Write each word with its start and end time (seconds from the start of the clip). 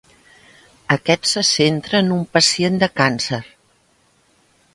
Aquest 0.95 1.29
se 1.31 1.43
centra 1.49 2.01
en 2.05 2.11
un 2.17 2.25
pacient 2.39 2.81
de 2.85 2.91
càncer. 3.03 3.43